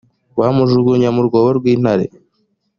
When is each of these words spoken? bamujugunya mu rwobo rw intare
bamujugunya 0.39 1.09
mu 1.15 1.21
rwobo 1.27 1.49
rw 1.57 1.65
intare 1.73 2.05